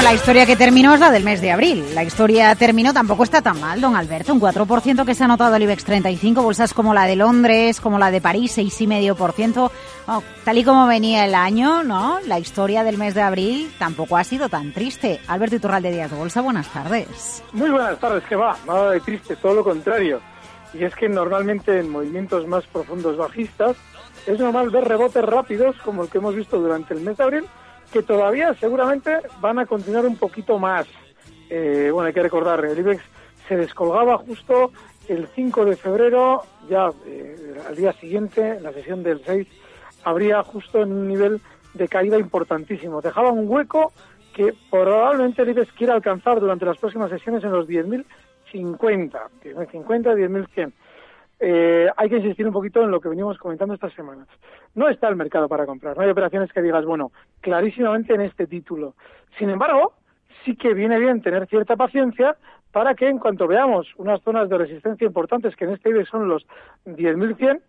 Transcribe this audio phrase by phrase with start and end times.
[0.00, 1.84] Bueno, la historia que terminó es la del mes de abril.
[1.94, 4.32] La historia terminó, tampoco está tan mal, don Alberto.
[4.32, 7.98] Un 4% que se ha notado el IBEX 35, bolsas como la de Londres, como
[7.98, 9.70] la de París, 6,5%.
[10.06, 12.18] Bueno, tal y como venía el año, ¿no?
[12.26, 15.20] La historia del mes de abril tampoco ha sido tan triste.
[15.28, 17.42] Alberto Iturralde Díaz Bolsa, buenas tardes.
[17.52, 20.22] Muy buenas tardes, que va, nada de triste, todo lo contrario.
[20.72, 23.76] Y es que normalmente en movimientos más profundos bajistas
[24.26, 27.44] es normal ver rebotes rápidos como el que hemos visto durante el mes de abril,
[27.92, 30.86] que todavía seguramente van a continuar un poquito más.
[31.48, 33.02] Eh, bueno, hay que recordar, el IBEX
[33.48, 34.70] se descolgaba justo
[35.08, 39.46] el 5 de febrero, ya eh, al día siguiente, en la sesión del 6,
[40.04, 41.40] habría justo en un nivel
[41.74, 43.00] de caída importantísimo.
[43.00, 43.92] Dejaba un hueco
[44.32, 48.04] que probablemente el IBEX quiera alcanzar durante las próximas sesiones en los 10.050,
[48.52, 50.72] 10.050, 10.100.
[51.42, 54.28] Eh, hay que insistir un poquito en lo que venimos comentando estas semanas.
[54.74, 58.46] No está el mercado para comprar, no hay operaciones que digas, bueno, clarísimamente en este
[58.46, 58.94] título.
[59.38, 59.94] Sin embargo,
[60.44, 62.36] sí que viene bien tener cierta paciencia
[62.72, 66.28] para que en cuanto veamos unas zonas de resistencia importantes, que en este IBEX son
[66.28, 66.46] los
[66.84, 67.60] 10.100,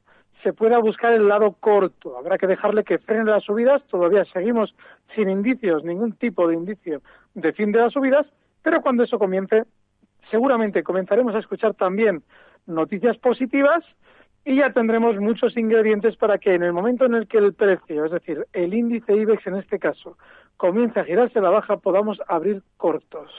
[0.44, 2.18] se pueda buscar el lado corto.
[2.18, 3.84] Habrá que dejarle que frene las subidas.
[3.88, 4.76] Todavía seguimos
[5.16, 7.02] sin indicios, ningún tipo de indicio
[7.34, 8.26] de fin de las subidas,
[8.62, 9.64] pero cuando eso comience,
[10.30, 12.24] seguramente comenzaremos a escuchar también
[12.67, 13.84] noticias positivas
[14.45, 18.06] y ya tendremos muchos ingredientes para que en el momento en el que el precio,
[18.06, 20.18] es decir, el índice IBEX en este caso,
[20.58, 23.30] comience a girarse a la baja, podamos abrir cortos.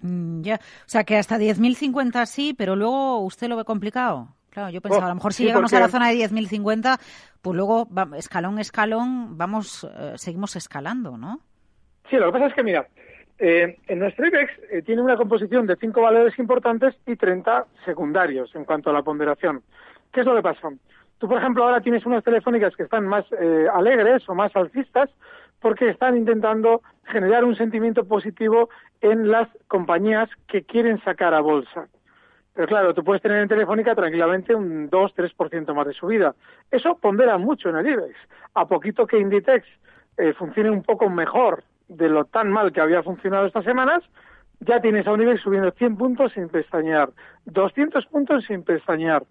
[0.00, 4.28] Mm, ya, o sea que hasta 10.050 sí, pero luego usted lo ve complicado.
[4.50, 6.98] Claro, yo pensaba, Oh, a lo mejor si sí, llegamos a la zona de 10.050,
[7.42, 11.40] pues luego, va- escalón, escalón, vamos, eh, seguimos escalando, ¿no?
[12.10, 12.86] Sí, lo que pasa es que, mira,
[13.38, 18.52] eh, en nuestro IBEX eh, tiene una composición de cinco valores importantes y 30 secundarios
[18.54, 19.62] en cuanto a la ponderación.
[20.12, 20.68] ¿Qué es lo que pasa?
[21.18, 25.10] Tú, por ejemplo, ahora tienes unas telefónicas que están más eh, alegres o más alcistas
[25.60, 31.88] porque están intentando generar un sentimiento positivo en las compañías que quieren sacar a bolsa.
[32.54, 36.34] Pero claro, tú puedes tener en Telefónica tranquilamente un 2-3% más de subida.
[36.70, 38.16] Eso pondera mucho en el IBEX.
[38.54, 39.64] A poquito que Inditex
[40.16, 44.02] eh, funcione un poco mejor de lo tan mal que había funcionado estas semanas,
[44.60, 47.10] ya tienes a un IBEX subiendo 100 puntos sin pestañear,
[47.46, 49.22] 200 puntos sin pestañear.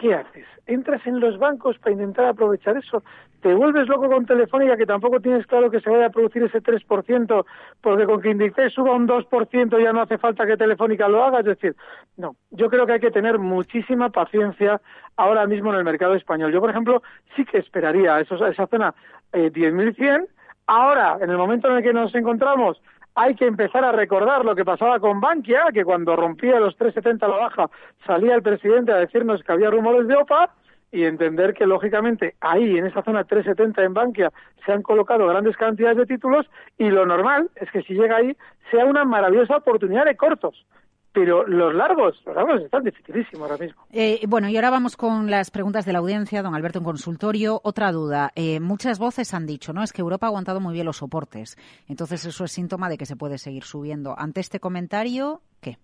[0.00, 0.46] ¿Qué haces?
[0.66, 3.02] ¿Entras en los bancos para intentar aprovechar eso?
[3.42, 6.60] ¿Te vuelves loco con Telefónica que tampoco tienes claro que se vaya a producir ese
[6.60, 7.44] 3%?
[7.80, 11.40] Porque con que Inditex suba un 2% ya no hace falta que Telefónica lo haga.
[11.40, 11.76] Es decir,
[12.16, 14.80] no, yo creo que hay que tener muchísima paciencia
[15.16, 16.50] ahora mismo en el mercado español.
[16.52, 17.02] Yo, por ejemplo,
[17.36, 18.94] sí que esperaría a esos- a esa zona
[19.32, 20.26] eh, 10.100.
[20.68, 22.78] Ahora, en el momento en el que nos encontramos,
[23.14, 27.22] hay que empezar a recordar lo que pasaba con Bankia, que cuando rompía los 3,70
[27.22, 27.70] a la baja
[28.06, 30.50] salía el presidente a decirnos que había rumores de OPA
[30.92, 34.30] y entender que lógicamente ahí en esa zona 3,70 en Bankia
[34.66, 36.44] se han colocado grandes cantidades de títulos
[36.76, 38.36] y lo normal es que si llega ahí
[38.70, 40.66] sea una maravillosa oportunidad de cortos.
[41.12, 43.82] Pero los largos, los largos están dificilísimos ahora mismo.
[43.90, 47.60] Eh, bueno, y ahora vamos con las preguntas de la audiencia, don Alberto, en consultorio.
[47.64, 48.30] Otra duda.
[48.36, 49.82] Eh, muchas voces han dicho, ¿no?
[49.82, 51.56] Es que Europa ha aguantado muy bien los soportes.
[51.88, 54.14] Entonces, eso es síntoma de que se puede seguir subiendo.
[54.18, 55.78] Ante este comentario, ¿qué?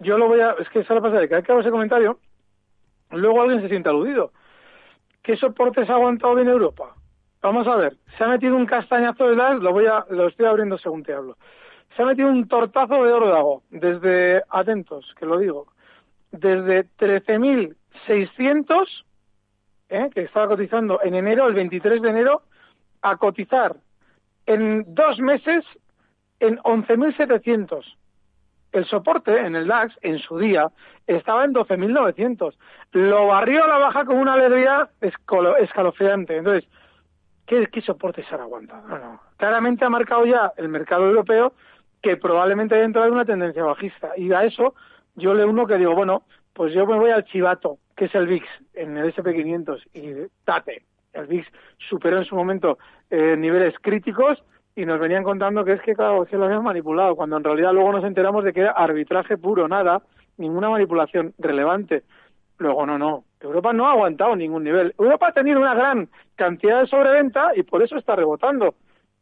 [0.00, 0.52] Yo lo voy a...
[0.52, 2.18] Es que eso lo pasa de que hay que hago ese comentario,
[3.10, 4.32] luego alguien se siente aludido.
[5.22, 6.94] ¿Qué soportes ha aguantado bien Europa?
[7.42, 10.46] Vamos a ver, se ha metido un castañazo de las, lo voy a, lo estoy
[10.46, 11.36] abriendo según te hablo.
[11.96, 15.66] Se ha metido un tortazo de órdago, desde, atentos, que lo digo,
[16.30, 19.04] desde 13.600,
[19.88, 20.10] ¿eh?
[20.14, 22.42] que estaba cotizando en enero, el 23 de enero,
[23.02, 23.76] a cotizar
[24.46, 25.64] en dos meses
[26.40, 27.84] en 11.700.
[28.72, 30.68] El soporte en el DAX, en su día,
[31.06, 32.54] estaba en 12.900.
[32.92, 36.36] Lo barrió a la baja con una alegría escalofriante.
[36.36, 36.68] Entonces,
[37.46, 38.86] ¿qué, qué soportes han aguantado?
[38.88, 39.20] No.
[39.38, 41.54] Claramente ha marcado ya el mercado europeo
[42.02, 44.12] que probablemente dentro de una tendencia bajista.
[44.16, 44.74] Y a eso
[45.14, 46.22] yo le uno que digo, bueno,
[46.52, 50.82] pues yo me voy al chivato, que es el VIX, en el SP500, y date.
[51.12, 51.46] El VIX
[51.78, 52.78] superó en su momento
[53.10, 54.42] eh, niveles críticos
[54.76, 57.72] y nos venían contando que es que, claro, que lo habían manipulado, cuando en realidad
[57.72, 60.02] luego nos enteramos de que era arbitraje puro, nada,
[60.36, 62.04] ninguna manipulación relevante.
[62.58, 63.24] Luego, no, no.
[63.40, 64.94] Europa no ha aguantado ningún nivel.
[64.98, 68.74] Europa ha tenido una gran cantidad de sobreventa y por eso está rebotando.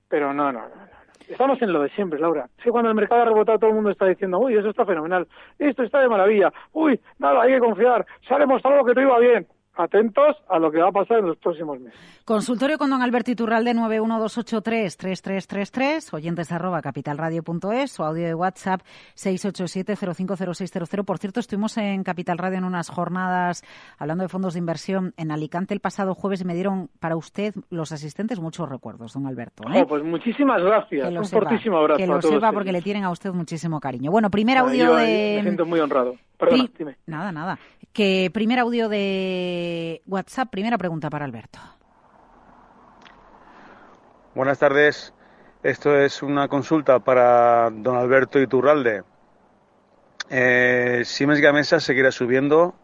[0.08, 0.96] Pero no, no, no.
[1.28, 2.49] Estamos en lo de siempre, Laura.
[2.56, 4.87] Es que cuando el mercado ha rebotado todo el mundo está diciendo, uy, eso está
[4.87, 5.26] fenomenal,
[5.58, 9.19] esto está de maravilla, uy, nada, hay que confiar, se ha demostrado que todo iba
[9.19, 9.46] bien.
[9.76, 11.99] Atentos a lo que va a pasar en los próximos meses.
[12.25, 18.81] Consultorio con don Alberto Iturralde 912833333, oyentes arroba capitalradio.es o audio de WhatsApp
[19.17, 21.05] 687050600.
[21.05, 23.62] Por cierto, estuvimos en Capital Radio en unas jornadas
[23.99, 27.55] hablando de fondos de inversión en Alicante el pasado jueves y me dieron para usted,
[27.70, 29.64] los asistentes, muchos recuerdos, don Alberto.
[29.73, 29.82] ¿eh?
[29.82, 31.06] Oh, pues muchísimas gracias.
[31.08, 32.55] Que lo Un sepa, fortísimo abrazo que a lo todos sepa ellos.
[32.55, 34.11] porque le tienen a usted muchísimo cariño.
[34.11, 35.34] Bueno, primer audio yo ahí de...
[35.37, 36.14] Me siento muy honrado.
[36.38, 36.97] Perdona, dime.
[37.06, 37.59] Nada, nada.
[37.93, 41.59] Que primer audio de WhatsApp, primera pregunta para Alberto.
[44.35, 45.15] Buenas tardes.
[45.62, 49.03] Esto es una consulta para don Alberto Iturralde.
[50.29, 52.75] Eh, Siemens Gamesa seguirá subiendo.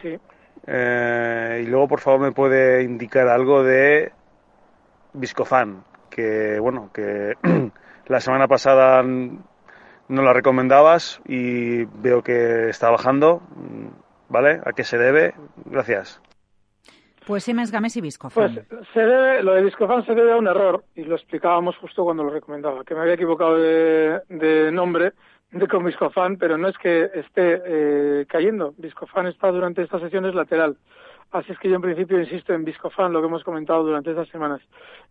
[0.00, 0.18] Sí.
[0.66, 4.12] Eh, y luego, por favor, me puede indicar algo de
[5.12, 7.34] Viscofan, que bueno, que
[8.06, 9.04] la semana pasada
[10.08, 13.42] no la recomendabas y veo que está bajando.
[14.28, 14.60] ¿Vale?
[14.64, 15.34] ¿A qué se debe?
[15.66, 16.20] Gracias.
[17.26, 18.66] Pues Siemens Gamesa y Viscofan.
[18.68, 22.04] Pues se debe, lo de Discofan se debe a un error, y lo explicábamos justo
[22.04, 25.12] cuando lo recomendaba, que me había equivocado de, de nombre
[25.50, 28.74] de con Viscofan, pero no es que esté eh, cayendo.
[28.78, 30.76] Viscofan está durante estas sesiones lateral.
[31.32, 34.28] Así es que yo en principio insisto en Viscofan, lo que hemos comentado durante estas
[34.28, 34.60] semanas.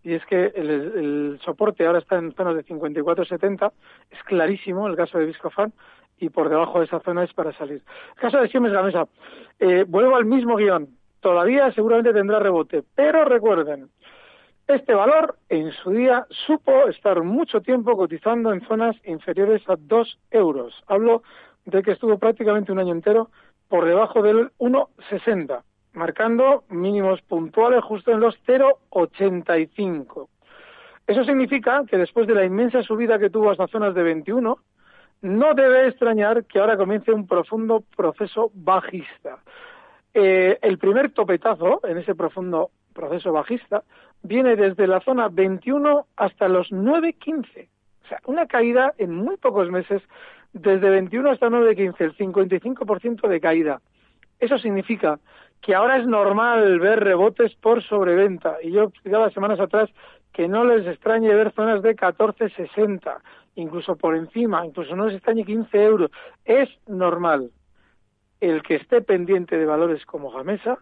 [0.04, 3.72] Y es que el, soporte ahora está en zonas de 54.70,
[4.12, 5.74] es clarísimo el caso de Viscofan,
[6.18, 7.84] y por debajo de esa zona es para salir.
[8.16, 9.08] El caso de Siemens Gamesa,
[9.60, 10.88] eh, vuelvo al mismo guion.
[11.20, 13.90] Todavía seguramente tendrá rebote, pero recuerden,
[14.68, 20.20] este valor en su día supo estar mucho tiempo cotizando en zonas inferiores a 2
[20.32, 20.84] euros.
[20.88, 21.22] Hablo
[21.66, 23.30] de que estuvo prácticamente un año entero
[23.68, 25.62] por debajo del 1,60,
[25.96, 30.28] marcando mínimos puntuales justo en los 0,85.
[31.08, 34.58] Eso significa que después de la inmensa subida que tuvo hasta zonas de 21,
[35.22, 39.40] no debe extrañar que ahora comience un profundo proceso bajista.
[40.14, 43.84] Eh, el primer topetazo en ese profundo proceso bajista
[44.24, 47.68] viene desde la zona 21 hasta los 9.15.
[48.04, 50.02] O sea, una caída en muy pocos meses
[50.54, 53.82] desde 21 hasta 9.15, el 55% de caída.
[54.40, 55.20] Eso significa
[55.62, 58.58] que ahora es normal ver rebotes por sobreventa.
[58.62, 59.90] Y yo explicaba semanas atrás
[60.32, 63.18] que no les extrañe ver zonas de 14.60,
[63.56, 66.12] incluso por encima, incluso no les extrañe 15 euros.
[66.44, 67.52] Es normal.
[68.42, 70.78] El que esté pendiente de valores como Gamesa,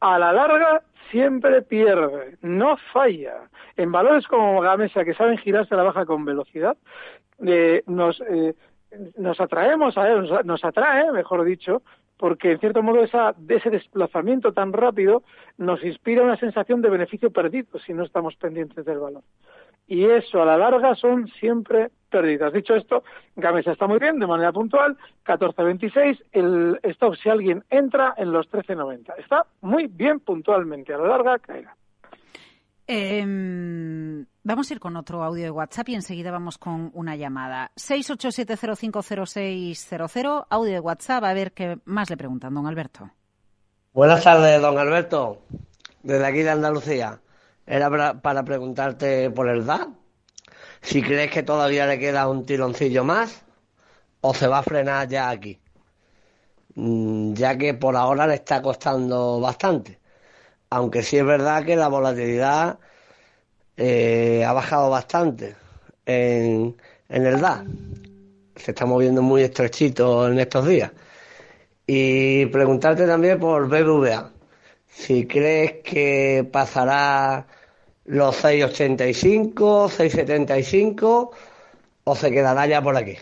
[0.00, 3.50] a la larga siempre pierde, no falla.
[3.76, 6.76] En valores como Gamesa, que saben girarse a la baja con velocidad,
[7.44, 8.54] eh, nos, eh,
[9.16, 11.82] nos atraemos a él, nos, nos atrae, mejor dicho,
[12.22, 15.24] porque en cierto modo ese desplazamiento tan rápido
[15.58, 19.24] nos inspira una sensación de beneficio perdido si no estamos pendientes del valor.
[19.88, 22.52] Y eso a la larga son siempre pérdidas.
[22.52, 23.02] Dicho esto,
[23.34, 24.96] Gamesa está muy bien de manera puntual,
[25.26, 29.14] 14.26, el stock si alguien entra en los 13.90.
[29.18, 31.74] Está muy bien puntualmente, a la larga caerá.
[32.86, 37.70] Eh, vamos a ir con otro audio de WhatsApp y enseguida vamos con una llamada.
[37.76, 43.10] 687050600, audio de WhatsApp, a ver qué más le preguntan, don Alberto.
[43.92, 45.42] Buenas tardes, don Alberto,
[46.02, 47.20] desde aquí de Andalucía.
[47.66, 49.88] Era para, preguntarte por el DAP,
[50.80, 53.42] si crees que todavía le queda un tironcillo más
[54.20, 55.62] o se va a frenar ya aquí,
[56.74, 60.00] Mm, ya que por ahora le está costando bastante.
[60.70, 62.78] Aunque sí es verdad que la volatilidad
[63.84, 65.56] eh, ha bajado bastante
[66.06, 66.76] en,
[67.08, 67.66] en el DAP.
[68.54, 70.92] Se está moviendo muy estrechito en estos días.
[71.84, 74.30] Y preguntarte también por BBVA.
[74.86, 77.44] Si crees que pasará
[78.04, 81.30] los 6.85, 6.75
[82.04, 83.16] o se quedará ya por aquí.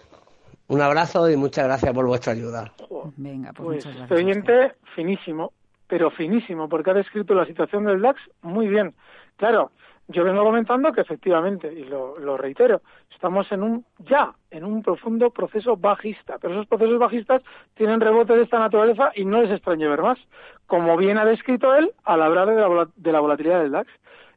[0.69, 2.73] Un abrazo y muchas gracias por vuestra ayuda.
[3.17, 4.11] Venga, pues, Pues muchas gracias.
[4.11, 5.53] este oyente finísimo,
[5.87, 8.95] pero finísimo, porque ha descrito la situación del DAX muy bien.
[9.37, 9.73] Claro,
[10.13, 15.31] yo vengo comentando que efectivamente, y lo, reitero, estamos en un ya, en un profundo
[15.31, 17.43] proceso bajista, pero esos procesos bajistas
[17.75, 20.19] tienen rebotes de esta naturaleza y no les extrañe ver más,
[20.67, 23.91] como bien ha descrito él al hablar de la, de la volatilidad del DAX.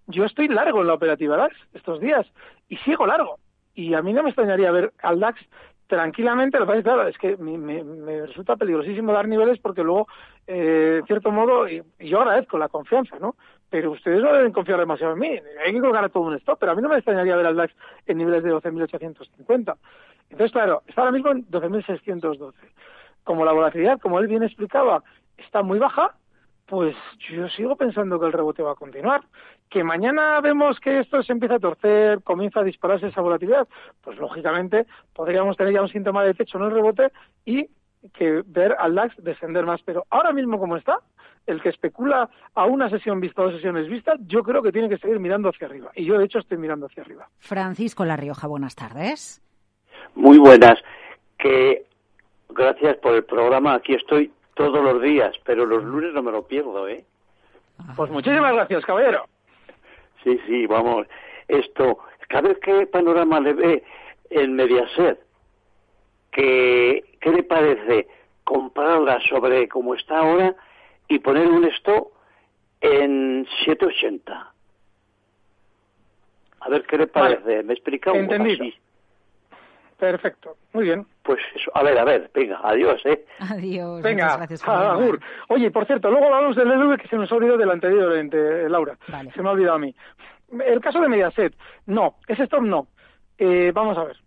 [0.07, 2.25] Yo estoy largo en la operativa DAX estos días
[2.69, 3.37] y sigo largo.
[3.75, 5.39] Y a mí no me extrañaría ver al DAX
[5.87, 9.83] tranquilamente, lo que pasa claro, es que me, me- me resulta peligrosísimo dar niveles porque
[9.83, 10.07] luego,
[10.47, 13.35] eh, en cierto modo, y, y yo agradezco la confianza, ¿no?
[13.73, 15.39] Pero ustedes no deben confiar demasiado en mí.
[15.65, 17.55] Hay que colocar a todo un stop, pero a mí no me extrañaría ver al
[17.55, 17.73] DAX
[18.05, 19.75] en niveles de 12.850.
[20.29, 22.53] Entonces, claro, está ahora mismo en 12.612.
[23.23, 25.01] Como la volatilidad, como él bien explicaba,
[25.39, 26.13] está muy baja,
[26.67, 26.95] pues
[27.31, 29.21] yo sigo pensando que el rebote va a continuar.
[29.71, 33.67] Que mañana vemos que esto se empieza a torcer, comienza a dispararse esa volatilidad,
[34.03, 37.11] pues lógicamente podríamos tener ya un síntoma de techo en el rebote
[37.43, 37.69] y
[38.13, 39.81] que ver al DAX descender más.
[39.81, 40.99] Pero ahora mismo como está,
[41.45, 44.89] el que especula a una sesión vista o dos sesiones vistas, yo creo que tiene
[44.89, 45.91] que seguir mirando hacia arriba.
[45.95, 47.27] Y yo, de hecho, estoy mirando hacia arriba.
[47.39, 49.41] Francisco La Rioja, buenas tardes.
[50.15, 50.79] Muy buenas.
[51.37, 51.85] Que
[52.49, 53.75] gracias por el programa.
[53.75, 57.03] Aquí estoy todos los días, pero los lunes no me lo pierdo, ¿eh?
[57.95, 59.25] Pues muchísimas gracias, caballero.
[60.23, 61.07] Sí, sí, vamos.
[61.47, 63.83] Esto, cada vez que panorama le ve
[64.29, 65.19] en Mediaset,
[66.31, 68.07] que, ¿qué le parece
[68.43, 70.55] comprarla sobre como está ahora
[71.07, 72.09] y poner un stop
[72.81, 74.51] en 780?
[76.61, 77.35] A ver qué le Vale.
[77.37, 77.63] parece.
[77.63, 78.15] ¿Me he explicado?
[78.15, 78.63] Entendido.
[78.63, 78.73] Así.
[79.97, 81.05] Perfecto, muy bien.
[81.21, 81.71] Pues eso.
[81.75, 83.25] A ver, a ver, venga, adiós, ¿eh?
[83.39, 84.01] Adiós.
[84.01, 84.67] Venga, gracias.
[84.67, 85.19] Agur.
[85.47, 88.67] Oye, por cierto, luego hablamos del LV que se nos ha olvidado del anterior, ente,
[88.67, 88.97] Laura.
[89.07, 89.31] Vale.
[89.31, 89.95] Se me ha olvidado a mí.
[90.65, 91.55] El caso de Mediaset,
[91.85, 92.87] no, ese stop no.
[93.37, 94.17] Eh, vamos a ver.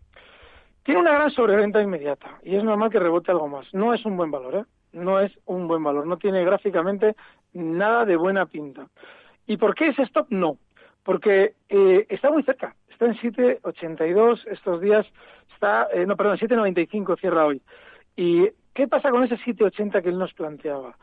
[0.82, 3.66] Tiene una gran sobreventa inmediata y es normal que rebote algo más.
[3.74, 4.64] No es un buen valor, ¿eh?
[4.96, 6.06] No es un buen valor.
[6.06, 7.16] No tiene gráficamente
[7.52, 8.88] nada de buena pinta.
[9.46, 10.58] ¿Y por qué ese stop no?
[11.04, 12.74] Porque eh, está muy cerca.
[12.88, 15.06] Está en 7.82 estos días.
[15.52, 17.60] Está, eh, no, perdón, 7.95 cierra hoy.
[18.16, 20.96] ¿Y qué pasa con ese 7.80 que él nos planteaba?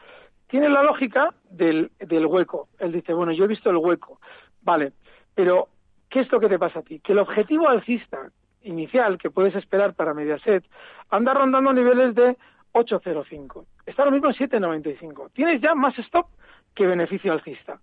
[0.47, 2.69] Tiene la lógica del, del hueco.
[2.79, 4.19] Él dice, bueno, yo he visto el hueco.
[4.63, 4.93] Vale,
[5.35, 5.67] pero
[6.09, 6.99] ¿qué es lo que te pasa a ti?
[6.99, 8.31] Que el objetivo alcista
[8.63, 10.63] inicial que puedes esperar para Mediaset
[11.09, 12.37] anda rondando niveles de
[12.73, 13.65] 8.05.
[13.85, 15.31] Está ahora mismo en 7.95.
[15.33, 16.27] Tienes ya más stop
[16.73, 17.79] que beneficio alcista.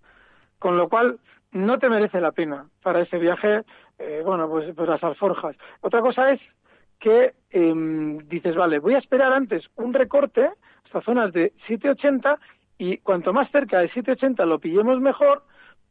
[0.59, 1.19] Con lo cual,
[1.52, 3.62] no te merece la pena para ese viaje,
[3.99, 5.57] eh, bueno, pues, pues las alforjas.
[5.80, 6.40] Otra cosa es
[6.99, 10.50] que em, dices, vale, voy a esperar antes un recorte,
[10.85, 12.38] estas zonas de 7.80,
[12.78, 15.42] y cuanto más cerca de 7.80 lo pillemos mejor,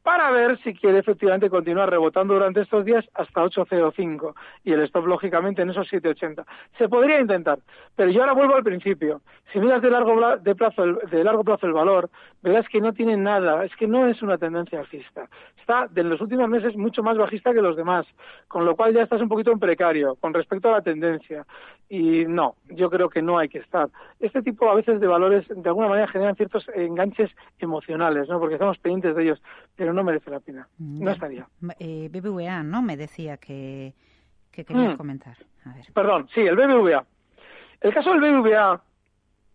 [0.09, 5.05] para ver si quiere efectivamente continuar rebotando durante estos días hasta 8.05 y el stop
[5.05, 6.45] lógicamente en esos 7.80.
[6.79, 7.59] Se podría intentar,
[7.95, 9.21] pero yo ahora vuelvo al principio.
[9.53, 12.09] Si miras de largo, de plazo, de largo plazo el valor,
[12.41, 15.27] verás que no tiene nada, es que no es una tendencia alcista.
[15.59, 18.07] Está de los últimos meses mucho más bajista que los demás,
[18.47, 21.45] con lo cual ya estás un poquito en precario con respecto a la tendencia.
[21.89, 23.89] Y no, yo creo que no hay que estar.
[24.19, 28.39] Este tipo a veces de valores de alguna manera generan ciertos enganches emocionales, ¿no?
[28.39, 29.41] Porque estamos pendientes de ellos,
[29.75, 30.67] pero no merece la pena.
[30.77, 31.47] No estaría.
[31.79, 32.81] Eh, BBVA, ¿no?
[32.81, 33.93] Me decía que,
[34.51, 34.97] que quería Mm.
[34.97, 35.37] comentar.
[35.65, 35.85] A ver.
[35.93, 37.03] Perdón, sí, el BBVA.
[37.81, 38.81] El caso del BBVA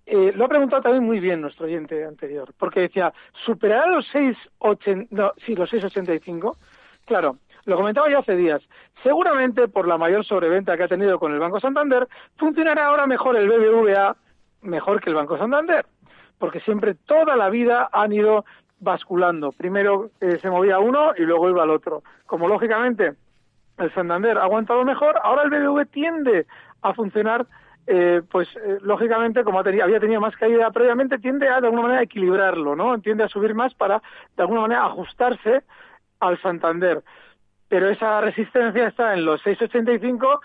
[0.06, 3.12] eh, lo ha preguntado también muy bien nuestro oyente anterior, porque decía,
[3.44, 6.56] ¿superará los 6,80, no, sí, los 6,85?
[7.06, 8.60] Claro, lo comentaba yo hace días.
[9.02, 13.36] Seguramente por la mayor sobreventa que ha tenido con el Banco Santander, funcionará ahora mejor
[13.36, 14.16] el BBVA,
[14.62, 15.86] mejor que el Banco Santander,
[16.38, 18.44] porque siempre toda la vida han ido
[18.84, 19.50] basculando.
[19.52, 22.02] Primero eh, se movía uno y luego iba al otro.
[22.26, 23.14] Como lógicamente
[23.78, 26.46] el Santander ha aguantado mejor, ahora el BBV tiende
[26.82, 27.46] a funcionar,
[27.86, 31.66] eh, pues eh, lógicamente, como ha teni- había tenido más caída previamente, tiende a de
[31.66, 33.00] alguna manera equilibrarlo, ¿no?
[33.00, 34.00] Tiende a subir más para
[34.36, 35.62] de alguna manera ajustarse
[36.20, 37.02] al Santander.
[37.68, 40.38] Pero esa resistencia está en los 6,85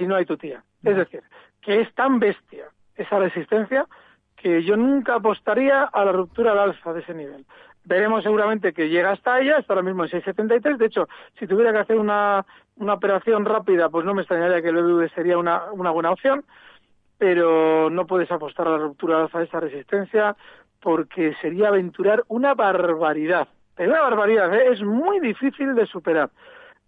[0.00, 0.64] y no hay tutía.
[0.82, 1.22] Es decir,
[1.60, 2.64] que es tan bestia
[2.96, 3.86] esa resistencia
[4.36, 7.44] que yo nunca apostaría a la ruptura al alza de ese nivel.
[7.84, 10.76] Veremos seguramente que llega hasta ella, está ahora mismo en 6,73.
[10.76, 11.08] De hecho,
[11.38, 12.44] si tuviera que hacer una,
[12.76, 16.44] una operación rápida, pues no me extrañaría que el BBV sería una, una buena opción,
[17.18, 20.36] pero no puedes apostar a la ruptura de esa resistencia
[20.80, 23.48] porque sería aventurar una barbaridad.
[23.74, 24.72] Pero una barbaridad, ¿eh?
[24.72, 26.30] es muy difícil de superar.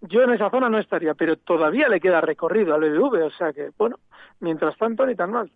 [0.02, 3.52] Yo en esa zona no estaría, pero todavía le queda recorrido al BBV, o sea
[3.52, 3.96] que, bueno,
[4.40, 5.50] mientras tanto ni tan mal.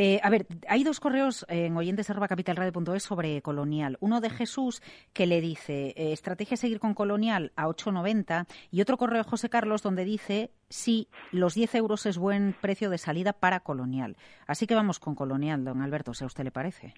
[0.00, 3.96] Eh, a ver, hay dos correos en oyentes@capitalradio.es sobre Colonial.
[3.98, 4.80] Uno de Jesús
[5.12, 9.48] que le dice eh, estrategia seguir con Colonial a 8.90 y otro correo de José
[9.50, 14.16] Carlos donde dice sí, los 10 euros es buen precio de salida para Colonial.
[14.46, 16.94] Así que vamos con Colonial, don Alberto, si a usted le parece.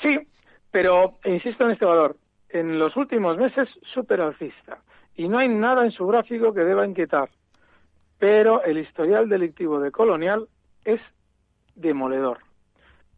[0.00, 0.18] Sí,
[0.70, 2.16] pero insisto en este valor.
[2.48, 4.78] En los últimos meses, súper alcista.
[5.14, 7.28] Y no hay nada en su gráfico que deba inquietar.
[8.18, 10.48] Pero el historial delictivo de Colonial
[10.86, 11.02] es
[11.74, 12.38] demoledor.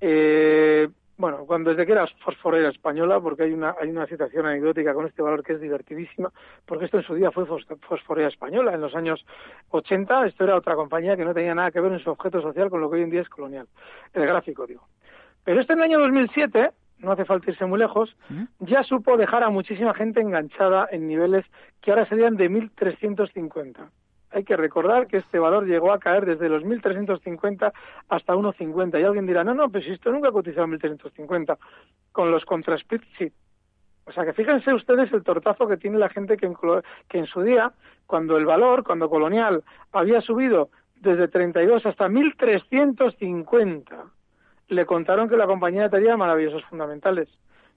[0.01, 4.93] Eh, bueno, cuando desde que era fosforera española, porque hay una, hay una situación anecdótica
[4.95, 6.33] con este valor que es divertidísima,
[6.67, 8.75] porque esto en su día fue fos- fosforera española.
[8.75, 9.25] En los años
[9.71, 12.71] 80 esto era otra compañía que no tenía nada que ver en su objeto social
[12.71, 13.67] con lo que hoy en día es colonial.
[14.15, 14.83] El gráfico, digo.
[15.45, 18.17] Pero este en el año 2007 no hace falta irse muy lejos,
[18.61, 21.45] ya supo dejar a muchísima gente enganchada en niveles
[21.81, 23.89] que ahora serían de 1.350.
[24.33, 27.73] Hay que recordar que este valor llegó a caer desde los 1.350
[28.09, 29.01] hasta 1.50.
[29.01, 31.59] Y alguien dirá, no, no, pues esto nunca ha cotizado 1.350.
[32.13, 33.33] Con los contrasplits.
[34.05, 36.57] O sea que fíjense ustedes el tortazo que tiene la gente que en,
[37.09, 37.73] que en su día,
[38.07, 39.63] cuando el valor, cuando Colonial
[39.93, 43.85] había subido desde 32 hasta 1.350,
[44.69, 47.29] le contaron que la compañía tenía maravillosos fundamentales.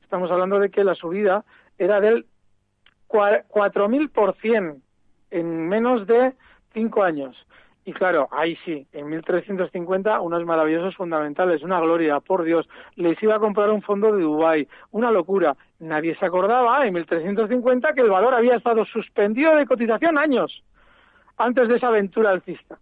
[0.01, 1.43] Estamos hablando de que la subida
[1.77, 2.25] era del
[3.07, 4.81] 4.000%
[5.31, 6.33] en menos de
[6.73, 7.35] cinco años.
[7.87, 13.35] Y claro, ahí sí, en 1350 unos maravillosos fundamentales, una gloria, por Dios, les iba
[13.35, 15.55] a comprar un fondo de Dubái, una locura.
[15.79, 20.63] Nadie se acordaba en 1350 que el valor había estado suspendido de cotización años
[21.37, 22.79] antes de esa aventura alcista.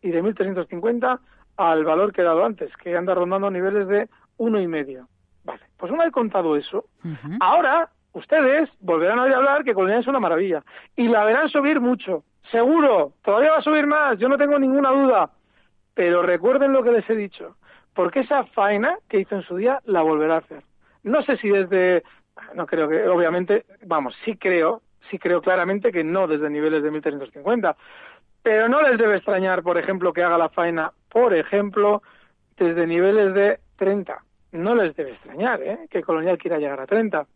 [0.00, 1.20] Y de 1350
[1.58, 5.08] al valor que he dado antes, que anda rondando niveles de uno y medio.
[5.44, 6.86] Vale, pues una vez contado eso,
[7.40, 10.62] ahora ustedes volverán a hablar que Colonial es una maravilla
[10.96, 12.24] y la verán subir mucho.
[12.50, 15.30] Seguro, todavía va a subir más, yo no tengo ninguna duda.
[15.94, 17.56] Pero recuerden lo que les he dicho,
[17.92, 20.62] porque esa faena que hizo en su día la volverá a hacer.
[21.02, 22.04] No sé si desde,
[22.54, 26.90] no creo que, obviamente, vamos, sí creo, sí creo claramente que no desde niveles de
[26.90, 27.76] 1350,
[28.42, 32.02] pero no les debe extrañar, por ejemplo, que haga la faena, por ejemplo,
[32.56, 34.22] desde niveles de 30.
[34.52, 35.78] No les debe extrañar, ¿eh?
[35.90, 37.26] Que Colonial quiera llegar a 30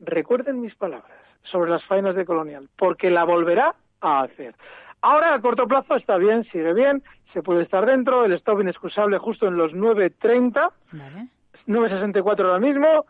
[0.00, 4.54] recuerden mis palabras sobre las faenas de Colonial, porque la volverá a hacer.
[5.02, 9.18] Ahora, a corto plazo, está bien, sigue bien, se puede estar dentro, el stop inexcusable
[9.18, 10.70] justo en los 9.30,
[11.66, 13.06] 9.64 ahora mismo,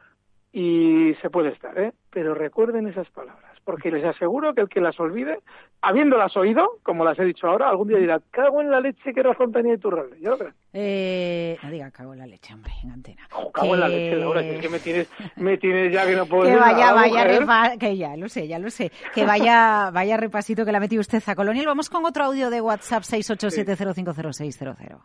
[0.52, 1.92] y se puede estar, ¿eh?
[2.10, 5.40] Pero recuerden esas palabras porque les aseguro que el que las olvide,
[5.82, 9.18] habiéndolas oído, como las he dicho ahora, algún día dirá, cago en la leche que
[9.18, 10.18] era Fontanía y Turralde.
[10.20, 13.22] ¿Yo lo eh, no diga cago en la leche, hombre, en antena.
[13.52, 16.26] cago en la leche, Laura, que es que me tienes, me tienes ya que no
[16.28, 18.92] puedo Que vaya, vaya, que ya lo sé, ya lo sé.
[19.12, 21.66] Que vaya, vaya repasito que la ha metido usted a Colonial.
[21.66, 25.00] Vamos con otro audio de WhatsApp 687050600.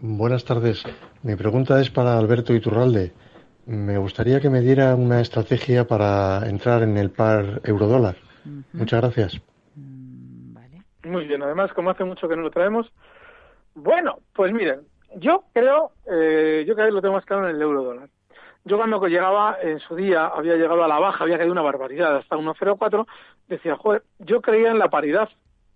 [0.00, 0.82] Buenas tardes.
[1.22, 3.14] Mi pregunta es para Alberto Iturralde.
[3.66, 8.16] Me gustaría que me diera una estrategia para entrar en el par eurodólar.
[8.72, 9.40] Muchas gracias.
[9.74, 10.56] Mm,
[11.04, 12.90] Muy bien, además, como hace mucho que no lo traemos.
[13.74, 14.80] Bueno, pues miren,
[15.16, 18.08] yo creo, eh, yo cada vez lo tengo más claro en el eurodólar.
[18.64, 22.16] Yo cuando llegaba en su día, había llegado a la baja, había caído una barbaridad,
[22.16, 23.06] hasta 1,04,
[23.46, 25.28] decía, joder, yo creía en la paridad,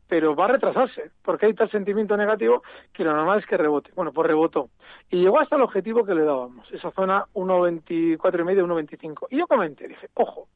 [0.09, 3.91] pero va a retrasarse, porque hay tal sentimiento negativo que lo normal es que rebote.
[3.95, 4.71] Bueno, pues rebotó.
[5.11, 9.27] Y llegó hasta el objetivo que le dábamos, esa zona 1,24 y medio, 1,25.
[9.31, 10.49] Y yo comenté, dije, ojo,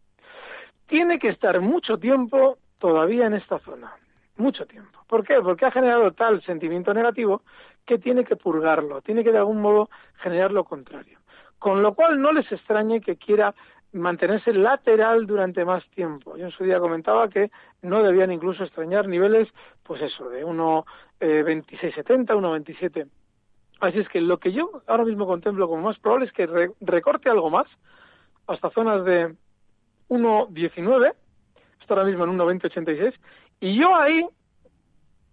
[0.86, 3.92] tiene que estar mucho tiempo todavía en esta zona.
[4.36, 4.98] Mucho tiempo.
[5.06, 5.40] ¿Por qué?
[5.42, 7.42] Porque ha generado tal sentimiento negativo
[7.84, 11.18] que tiene que purgarlo, tiene que de algún modo generar lo contrario.
[11.58, 13.54] Con lo cual no les extrañe que quiera
[13.92, 16.36] mantenerse lateral durante más tiempo.
[16.36, 17.50] Yo en su día comentaba que
[17.82, 19.48] no debían incluso extrañar niveles,
[19.82, 20.84] pues eso, de 1,2670,
[21.20, 23.06] eh, 1,27.
[23.80, 26.46] Así es que lo que yo ahora mismo contemplo como más probable es que
[26.80, 27.66] recorte algo más
[28.46, 29.34] hasta zonas de
[30.08, 31.14] 1,19,
[31.80, 33.14] está ahora mismo en 1,2086,
[33.60, 34.26] y yo ahí,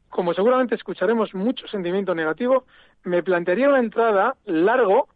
[0.09, 2.65] como seguramente escucharemos mucho sentimiento negativo,
[3.03, 5.09] me plantearía una entrada largo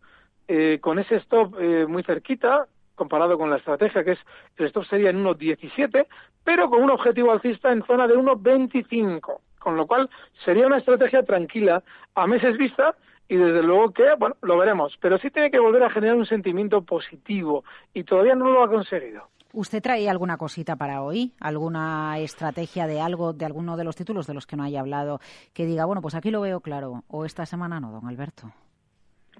[0.47, 4.19] eh, con ese stop eh, muy cerquita, comparado con la estrategia, que es
[4.57, 6.07] el stop sería en 1.17,
[6.43, 10.09] pero con un objetivo alcista en zona de 1.25, con lo cual
[10.45, 11.83] sería una estrategia tranquila
[12.15, 12.95] a meses vista
[13.27, 16.25] y desde luego que, bueno, lo veremos, pero sí tiene que volver a generar un
[16.25, 19.29] sentimiento positivo y todavía no lo ha conseguido.
[19.53, 21.31] ¿Usted trae alguna cosita para hoy?
[21.39, 25.19] ¿Alguna estrategia de algo, de alguno de los títulos de los que no haya hablado,
[25.53, 28.51] que diga, bueno, pues aquí lo veo claro, o esta semana no, don Alberto?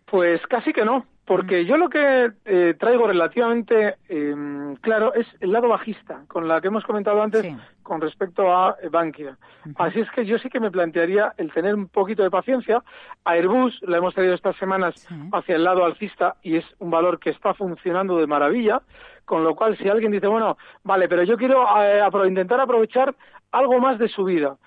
[0.06, 5.54] Pues casi que no, porque yo lo que eh, traigo relativamente em, claro es el
[5.54, 7.46] lado bajista, con la que hemos comentado antes
[7.82, 9.38] con respecto a Bankia.
[9.76, 12.84] Así es que yo sí que me plantearía el tener un poquito de paciencia.
[13.24, 14.96] Airbus la hemos traído estas semanas
[15.32, 18.82] hacia el lado alcista y es un valor que está funcionando de maravilla,
[19.24, 23.16] con lo cual si alguien dice, bueno, vale, pero yo quiero eh, intentar aprovechar
[23.52, 24.58] algo más de su vida,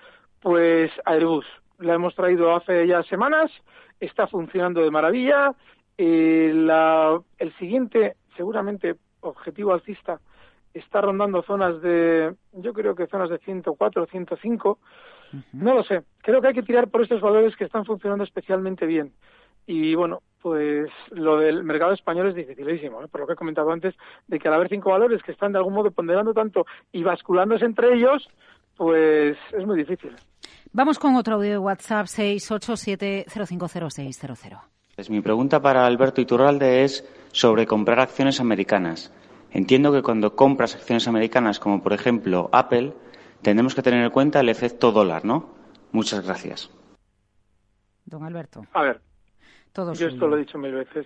[0.41, 1.45] pues Airbus
[1.79, 3.51] la hemos traído hace ya semanas,
[3.99, 5.53] está funcionando de maravilla,
[5.97, 6.53] eh,
[7.39, 10.19] el siguiente, seguramente, objetivo alcista
[10.73, 14.79] está rondando zonas de, yo creo que zonas de 104, 105,
[15.53, 16.03] no lo sé.
[16.21, 19.13] Creo que hay que tirar por estos valores que están funcionando especialmente bien.
[19.65, 23.07] Y bueno, pues lo del mercado español es dificilísimo, ¿eh?
[23.09, 23.95] por lo que he comentado antes,
[24.27, 27.65] de que al haber cinco valores que están de algún modo ponderando tanto y basculándose
[27.65, 28.29] entre ellos,
[28.77, 30.15] pues es muy difícil.
[30.71, 34.76] Vamos con otro audio de WhatsApp 687050600.
[34.97, 39.13] Pues mi pregunta para Alberto Iturralde es sobre comprar acciones americanas.
[39.51, 42.93] Entiendo que cuando compras acciones americanas, como por ejemplo Apple,
[43.43, 45.51] tenemos que tener en cuenta el efecto dólar, ¿no?
[45.91, 46.71] Muchas gracias.
[48.05, 48.65] Don Alberto.
[48.73, 49.01] A ver,
[49.71, 50.09] Todo yo suyo.
[50.09, 51.05] esto lo he dicho mil veces.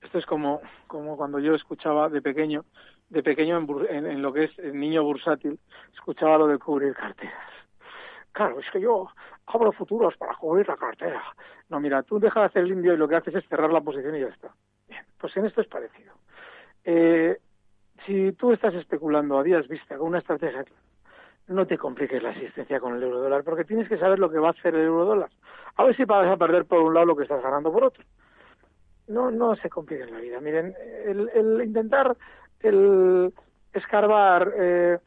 [0.00, 2.64] Esto es como, como cuando yo escuchaba de pequeño,
[3.08, 5.58] de pequeño en, en- en lo que es el niño bursátil,
[5.92, 7.34] escuchaba lo de cubrir carteras.
[8.34, 9.06] Claro, es que yo
[9.46, 11.22] abro futuros para cubrir la cartera.
[11.68, 13.80] No, mira, tú dejas de hacer el indio y lo que haces es cerrar la
[13.80, 14.52] posición y ya está.
[14.88, 16.14] Bien, pues en esto es parecido.
[16.82, 17.38] Eh,
[18.04, 20.64] si tú estás especulando a días vista con una estrategia
[21.46, 24.38] no te compliques la asistencia con el euro dólar, porque tienes que saber lo que
[24.38, 25.30] va a hacer el euro dólar.
[25.76, 28.02] A ver si vas a perder por un lado lo que estás ganando por otro.
[29.06, 30.40] No, no se compliquen la vida.
[30.40, 32.16] Miren, el, el intentar
[32.60, 33.32] el
[33.74, 34.98] escarbar eh,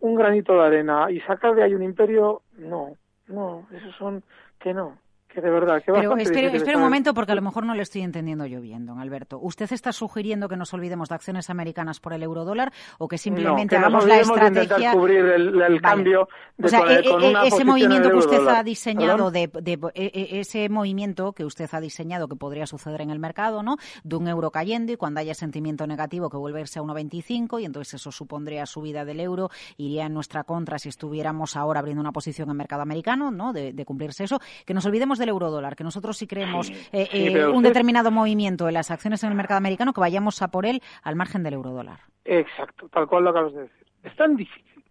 [0.00, 2.96] un granito de arena y sacar de ahí un imperio, no,
[3.28, 4.22] no, esos son
[4.58, 4.98] que no,
[5.36, 7.82] que de verdad, que Pero espere, espere un momento porque a lo mejor no le
[7.82, 9.38] estoy entendiendo yo bien, don Alberto.
[9.38, 13.76] ¿Usted está sugiriendo que nos olvidemos de acciones americanas por el eurodólar o que simplemente
[13.76, 15.80] no, que hagamos la olvidemos de estrategia cubrir el, el Vale.
[15.82, 19.30] cambio de o sea, con, e- con e- una ese movimiento que usted ha diseñado,
[19.30, 19.32] ¿Perdón?
[19.62, 23.62] de, de- e- ese movimiento que usted ha diseñado que podría suceder en el mercado,
[23.62, 23.76] ¿no?
[24.04, 27.60] De un euro cayendo y cuando haya sentimiento negativo que vuelve a irse a 1,25
[27.60, 32.00] y entonces eso supondría subida del euro, iría en nuestra contra si estuviéramos ahora abriendo
[32.00, 33.52] una posición en mercado americano, ¿no?
[33.52, 34.40] De, de cumplirse eso.
[34.64, 38.10] Que nos olvidemos del eurodólar, que nosotros si creemos eh, sí, eh, un usted- determinado
[38.10, 41.42] movimiento en las acciones en el mercado americano, que vayamos a por él al margen
[41.42, 41.98] del eurodólar.
[42.24, 43.86] Exacto, tal cual lo acabas de decir.
[44.04, 44.84] Es tan difícil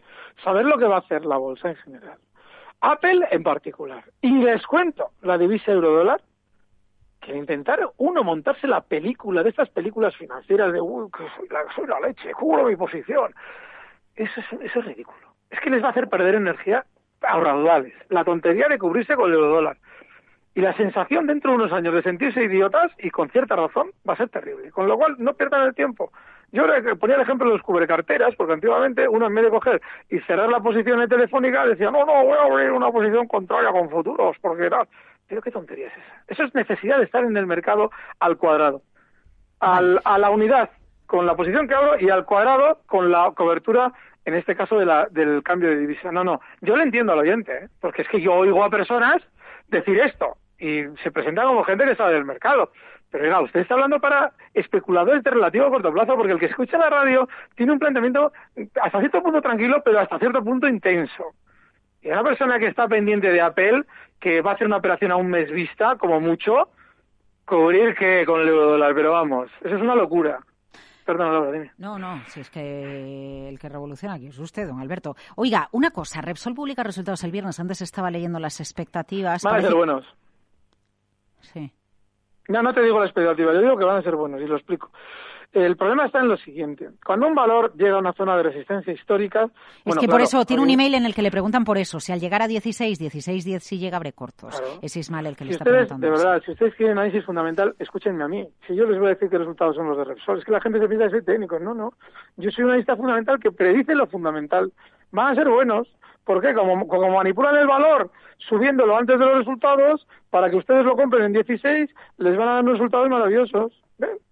[0.44, 2.18] saber lo que va a hacer la bolsa en general.
[2.82, 4.04] Apple en particular.
[4.22, 6.22] Y les cuento la divisa eurodólar,
[7.22, 11.60] que intentar uno montarse la película de estas películas financieras de uy, que soy la,
[11.74, 13.34] soy la leche, cubro mi posición.
[14.16, 15.34] Eso es, eso es ridículo.
[15.50, 16.86] Es que les va a hacer perder energía
[17.22, 17.94] a raudales.
[18.10, 19.78] La tontería de cubrirse con el eurodólar.
[20.56, 24.14] Y la sensación dentro de unos años de sentirse idiotas, y con cierta razón, va
[24.14, 24.72] a ser terrible.
[24.72, 26.12] Con lo cual, no pierdan el tiempo.
[26.52, 29.82] Yo le- ponía el ejemplo de los cubrecarteras, porque antiguamente uno en vez de coger
[30.10, 33.72] y cerrar la posición en telefónica decía, no, no, voy a abrir una posición contraria
[33.72, 34.88] con futuros, porque tal.
[35.28, 36.24] Pero qué tontería es esa.
[36.30, 38.82] Eso es necesidad de estar en el mercado al cuadrado.
[39.60, 40.70] Al, a la unidad
[41.06, 43.92] con la posición que abro y al cuadrado con la cobertura,
[44.24, 46.12] en este caso de la, del cambio de divisa.
[46.12, 47.68] No, no, yo le entiendo al oyente, ¿eh?
[47.82, 49.18] porque es que yo oigo a personas
[49.68, 52.72] decir esto y se presentan como gente que sabe del mercado.
[53.12, 56.78] Pero oiga, usted está hablando para especuladores de relativo corto plazo, porque el que escucha
[56.78, 58.34] la radio tiene un planteamiento
[58.82, 61.34] hasta cierto punto tranquilo, pero hasta cierto punto intenso.
[62.02, 63.84] Y una persona que está pendiente de Apple,
[64.20, 66.70] que va a hacer una operación a un mes vista, como mucho,
[67.46, 70.40] cubrir que con el euro dólar, pero vamos, eso es una locura.
[71.06, 71.72] Perdón, Laura, dime.
[71.78, 75.16] No, no, si es que el que revoluciona aquí es usted, don Alberto.
[75.36, 79.44] Oiga, una cosa, Repsol publica resultados el viernes, antes estaba leyendo las expectativas.
[79.44, 80.06] Van a ser buenos.
[81.54, 81.72] Sí.
[82.48, 84.56] No, no te digo la expectativa, yo digo que van a ser buenos y lo
[84.56, 84.92] explico.
[85.56, 86.90] El problema está en lo siguiente.
[87.06, 89.44] Cuando un valor llega a una zona de resistencia histórica...
[89.44, 91.78] Es bueno, que por claro, eso tiene un email en el que le preguntan por
[91.78, 92.02] eso.
[92.02, 94.60] Si al llegar a 16, 16, 10 si llega, abre cortos.
[94.60, 94.80] Claro.
[94.82, 96.08] Es Ismael el que le está ustedes, preguntando.
[96.08, 96.24] de eso.
[96.26, 98.46] verdad, si ustedes quieren análisis fundamental, escúchenme a mí.
[98.68, 100.60] Si yo les voy a decir qué resultados son los de Repsol, es que la
[100.60, 101.58] gente se piensa que soy técnico.
[101.58, 101.94] No, no.
[102.36, 104.74] Yo soy un analista fundamental que predice lo fundamental.
[105.16, 105.88] Van a ser buenos.
[106.24, 106.54] ¿Por qué?
[106.54, 111.24] Como, como manipulan el valor subiéndolo antes de los resultados, para que ustedes lo compren
[111.24, 113.72] en 16, les van a dar resultados maravillosos.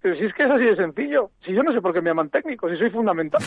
[0.02, 1.30] Pero si es que es así de sencillo.
[1.42, 3.42] Si yo no sé por qué me llaman técnico, si soy fundamental.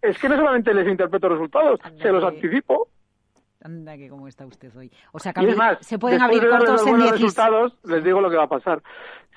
[0.00, 2.88] Es que no solamente les interpreto resultados, se los anticipo.
[3.64, 4.92] Anda, que cómo está usted hoy.
[5.12, 7.22] O sea, Y es más, se pueden abrir de cortos los en buenos 16.
[7.22, 8.82] resultados, les digo lo que va a pasar.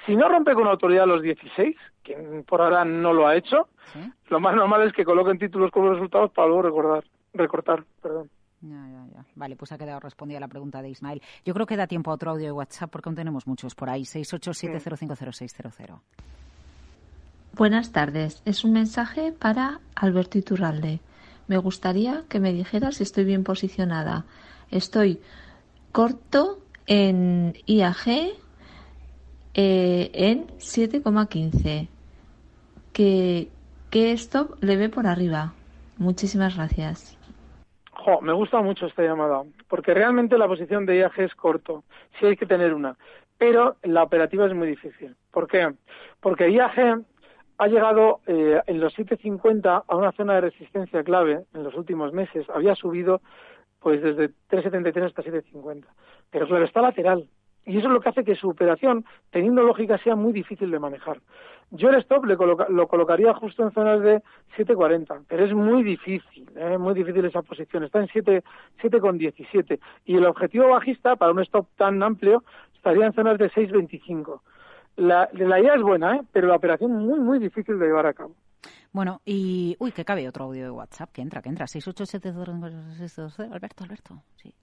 [0.05, 3.99] Si no rompe con autoridad los 16, que por ahora no lo ha hecho, ¿Sí?
[4.29, 7.83] lo más normal es que coloquen títulos con los resultados para luego recordar, recortar.
[8.01, 8.29] Perdón.
[8.61, 9.25] Ya, ya, ya.
[9.35, 11.21] Vale, pues ha quedado respondida la pregunta de Ismael.
[11.45, 13.89] Yo creo que da tiempo a otro audio de WhatsApp porque aún tenemos muchos por
[13.89, 14.01] ahí.
[14.01, 15.99] 687050600.
[17.53, 18.41] Buenas tardes.
[18.45, 20.99] Es un mensaje para Alberto Iturralde.
[21.47, 24.25] Me gustaría que me dijera si estoy bien posicionada.
[24.69, 25.21] Estoy
[25.91, 28.07] corto en IAG
[29.53, 31.87] eh, en 7,15.
[32.93, 33.49] ¿Qué,
[33.89, 35.53] ¿Qué stop le ve por arriba?
[35.97, 37.17] Muchísimas gracias.
[37.91, 41.83] Jo, me gusta mucho esta llamada, porque realmente la posición de IAG es corto,
[42.19, 42.95] sí hay que tener una,
[43.37, 45.15] pero la operativa es muy difícil.
[45.31, 45.73] ¿Por qué?
[46.21, 47.03] Porque IAG
[47.57, 52.13] ha llegado eh, en los 7.50 a una zona de resistencia clave en los últimos
[52.13, 53.21] meses, había subido
[53.79, 55.85] pues desde 3.73 hasta 7.50,
[56.31, 57.27] pero claro, está lateral,
[57.65, 60.79] y eso es lo que hace que su operación, teniendo lógica, sea muy difícil de
[60.79, 61.19] manejar.
[61.71, 64.21] Yo el stop le coloca- lo colocaría justo en zonas de
[64.55, 66.77] 7.40, pero es muy difícil, ¿eh?
[66.77, 67.83] muy difícil esa posición.
[67.83, 68.41] Está en 7
[68.81, 72.43] 7,17 y el objetivo bajista para un stop tan amplio
[72.73, 74.39] estaría en zonas de 6.25.
[74.97, 76.21] la, la idea es buena, ¿eh?
[76.31, 78.35] pero la operación muy, muy difícil de llevar a cabo.
[78.91, 79.75] Bueno, y...
[79.79, 81.11] Uy, que cabe otro audio de WhatsApp.
[81.11, 81.67] Que entra, que entra.
[81.67, 82.29] 687
[83.51, 84.23] Alberto, Alberto.
[84.35, 84.53] Sí.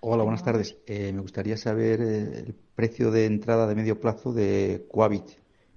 [0.00, 0.78] Hola, buenas tardes.
[0.86, 5.24] Eh, me gustaría saber eh, el precio de entrada de medio plazo de Coavit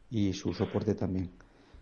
[0.10, 1.32] y su soporte también.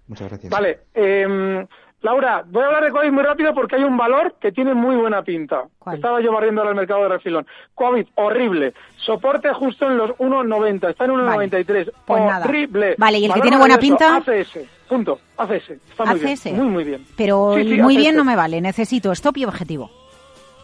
[0.08, 0.52] Muchas gracias.
[0.52, 0.80] Vale.
[0.94, 1.66] Eh,
[2.02, 4.96] Laura, voy a hablar de Coavit muy rápido porque hay un valor que tiene muy
[4.96, 5.64] buena pinta.
[5.94, 7.46] Estaba yo barriendo al mercado de refilón.
[7.76, 8.74] Coavit, horrible.
[8.98, 10.90] Soporte justo en los 1,90.
[10.92, 11.92] Está en 1,93.
[12.06, 12.46] Pues nada.
[12.46, 12.96] horrible.
[12.98, 14.16] Vale, ¿y el que tiene buena pinta?
[14.16, 14.60] ACS.
[14.88, 15.20] Punto.
[15.38, 15.72] ACS.
[15.72, 16.44] Está muy ACS.
[16.46, 16.56] bien.
[16.58, 17.06] Muy, muy bien.
[17.18, 18.02] Pero Sí, sí, el muy ACS.
[18.04, 18.62] bien no me vale.
[18.62, 19.92] Necesito stop y objetivo.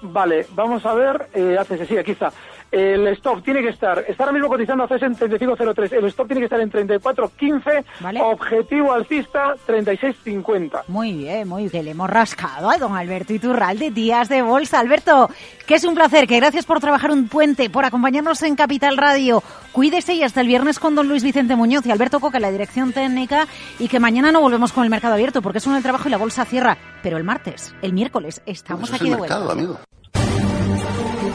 [0.02, 2.32] Vale, vamos a ver, eh, ACS, sí, aquí está.
[2.76, 6.42] El stop tiene que estar, está ahora mismo cotizando ACS en 35.03, el stop tiene
[6.42, 7.86] que estar en 34.15,
[8.22, 10.84] objetivo alcista 36.50.
[10.90, 11.86] Muy bien, muy bien.
[11.86, 14.82] Le hemos rascado a don Alberto Iturralde, días de bolsa.
[14.82, 15.30] Alberto,
[15.66, 19.42] que es un placer, que gracias por trabajar un puente, por acompañarnos en Capital Radio.
[19.72, 22.92] Cuídese y hasta el viernes con don Luis Vicente Muñoz y Alberto Coca, la dirección
[22.92, 23.48] técnica,
[23.80, 26.12] y que mañana no volvemos con el mercado abierto, porque es un el trabajo y
[26.12, 26.78] la bolsa cierra.
[27.02, 29.40] Pero el martes, el miércoles, estamos aquí de vuelta.